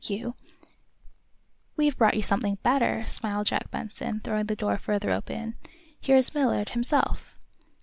You" 0.03 0.33
"We've 1.77 1.95
brought 1.95 2.15
you 2.15 2.23
something 2.23 2.55
better," 2.63 3.05
smiled 3.05 3.45
Jack 3.45 3.69
Benson, 3.69 4.19
throwing 4.21 4.47
the 4.47 4.55
door 4.55 4.79
further 4.79 5.11
open. 5.11 5.57
"Here 5.99 6.15
is 6.15 6.33
Millard, 6.33 6.69
himself." 6.69 7.35